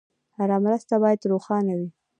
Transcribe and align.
هره 0.37 0.57
مرسته 0.65 0.95
باید 1.03 1.29
روښانه 1.31 1.73
وي. 1.79 1.89